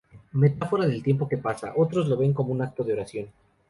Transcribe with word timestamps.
Metáfora 0.31 0.87
del 0.87 1.03
tiempo 1.03 1.29
que 1.29 1.37
pasa, 1.37 1.73
otros 1.77 2.07
lo 2.07 2.17
ven 2.17 2.33
como 2.33 2.51
un 2.51 2.63
acto 2.63 2.83
de 2.83 2.93
oración. 2.93 3.27